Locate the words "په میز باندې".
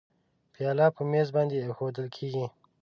0.95-1.55